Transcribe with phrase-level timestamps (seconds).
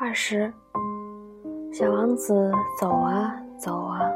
[0.00, 0.52] 二十，
[1.72, 4.08] 小王子走啊走啊，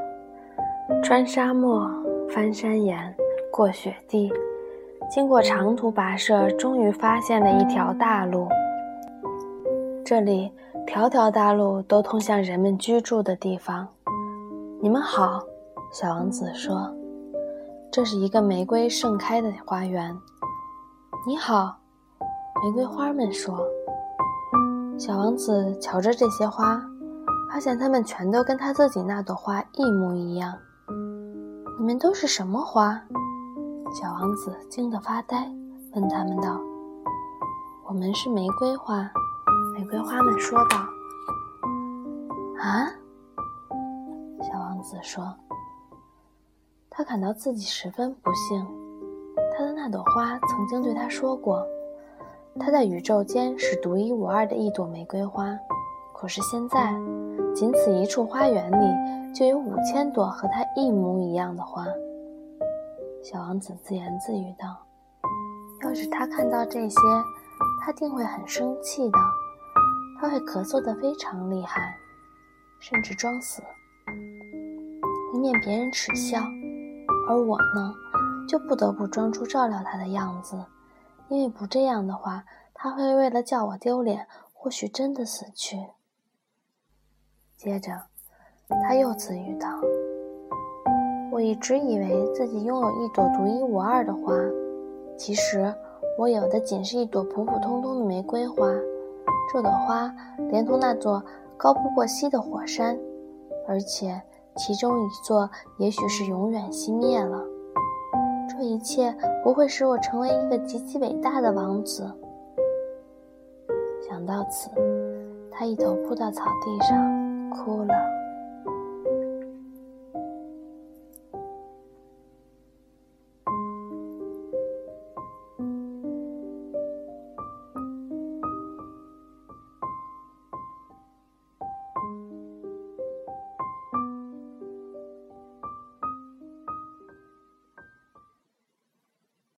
[1.02, 1.90] 穿沙漠，
[2.32, 3.12] 翻山岩，
[3.50, 4.32] 过雪地，
[5.10, 8.48] 经过长途跋涉，终于发现了一条大路。
[10.04, 10.52] 这里
[10.86, 13.88] 条条大路都通向人们居住的地方。
[14.80, 15.42] 你们好，
[15.92, 16.94] 小王子说
[17.90, 20.16] ：“这是一个玫瑰盛开的花园。”
[21.26, 21.76] 你好，
[22.62, 23.58] 玫瑰花们说。
[24.98, 26.80] 小王子瞧着这些花，
[27.50, 30.56] 发现它们全都跟他自己那朵花一模一样。
[31.78, 33.00] 你们都是什么花？
[33.92, 35.50] 小王子惊得发呆，
[35.94, 36.60] 问他们道
[37.84, 39.10] ：“我们是玫瑰花。”
[39.76, 40.76] 玫瑰花们说道
[42.60, 42.88] ：“啊！”
[44.40, 45.34] 小王子说
[46.88, 48.64] ：“他感到自己十分不幸。
[49.56, 51.66] 他的那朵花曾经对他说过，
[52.60, 55.56] 他在宇宙间是独一无二的一朵玫瑰花。
[56.12, 56.94] 可是现在，
[57.54, 61.86] 仅此一处花园里就有五千朵和他一模一样的花。”
[63.22, 64.76] 小王子自言自语道
[65.82, 66.98] ：“要是他看到这些，
[67.80, 69.18] 他定会很生气的。”
[70.20, 71.96] 他会咳嗽得非常厉害，
[72.78, 73.60] 甚至装死，
[75.34, 76.38] 以免别人耻笑。
[77.28, 77.92] 而我呢，
[78.48, 80.56] 就不得不装出照料他的样子，
[81.32, 82.44] 因为不这样的话，
[82.74, 85.78] 他会为了叫我丢脸，或许真的死去。
[87.56, 88.02] 接着，
[88.68, 89.66] 他又自语道
[91.32, 94.34] ：“我一直以为自己拥有一朵独一无二的花，
[95.16, 95.74] 其实
[96.18, 98.70] 我有的仅是一朵普普通通的玫瑰花。”
[99.50, 100.14] 这朵花
[100.50, 101.24] 连同那座
[101.56, 102.98] 高不过膝的火山，
[103.66, 104.20] 而且
[104.58, 107.42] 其中一座也许是永远熄灭了。
[108.62, 109.12] 这一切
[109.42, 112.08] 不会使我成为一个极其伟大的王子。
[114.08, 114.70] 想到此，
[115.50, 118.21] 他一头扑到草地上，哭了。